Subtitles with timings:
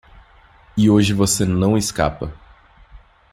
[0.75, 2.33] E hoje você não escapa.